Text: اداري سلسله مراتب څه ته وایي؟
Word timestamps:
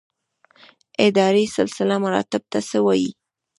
اداري 1.07 1.45
سلسله 1.57 1.95
مراتب 2.03 2.41
څه 2.51 2.59
ته 2.71 2.77
وایي؟ 2.85 3.09